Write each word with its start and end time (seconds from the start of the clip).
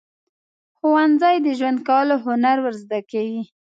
ښوونځی 0.77 1.35
د 1.45 1.47
ژوند 1.59 1.79
کولو 1.87 2.15
هنر 2.25 2.57
ورزده 2.61 2.99
کوي. 3.11 3.41